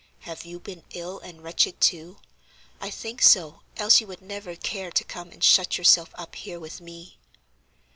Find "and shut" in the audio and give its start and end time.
5.29-5.77